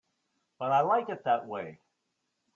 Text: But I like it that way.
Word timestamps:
But 0.57 0.71
I 0.71 0.81
like 0.81 1.09
it 1.09 1.25
that 1.25 1.45
way. 1.45 1.79